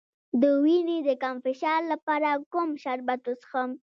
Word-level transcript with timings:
د 0.41 0.43
وینې 0.63 0.97
د 1.07 1.09
کم 1.23 1.35
فشار 1.45 1.81
لپاره 1.93 2.29
کوم 2.53 2.69
شربت 2.83 3.21
وڅښم؟ 3.25 3.71